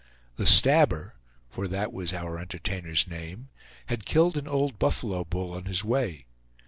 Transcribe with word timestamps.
The 0.35 0.47
Stabber, 0.47 1.13
for 1.47 1.67
that 1.67 1.93
was 1.93 2.11
our 2.11 2.39
entertainer's 2.39 3.07
name, 3.07 3.49
had 3.85 4.03
killed 4.03 4.35
an 4.35 4.47
old 4.47 4.79
buffalo 4.79 5.23
bull 5.23 5.53
on 5.53 5.65
his 5.65 5.83
way. 5.83 6.25